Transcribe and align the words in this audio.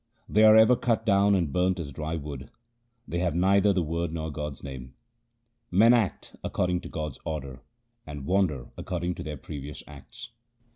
They 0.27 0.43
are 0.43 0.57
ever 0.57 0.75
cut 0.75 1.05
down 1.05 1.35
and 1.35 1.53
burnt 1.53 1.79
as 1.79 1.91
dry 1.91 2.15
wood; 2.15 2.49
they 3.07 3.19
have 3.19 3.35
neither 3.35 3.71
the 3.71 3.83
Word 3.83 4.11
nor 4.11 4.31
God's 4.31 4.63
name. 4.63 4.95
Men 5.69 5.93
act 5.93 6.35
according 6.43 6.81
to 6.81 6.89
God's 6.89 7.19
order 7.23 7.61
and 8.07 8.25
wander 8.25 8.71
according 8.79 9.13
to 9.13 9.23
their 9.23 9.37
previous 9.37 9.83
acts. 9.85 10.31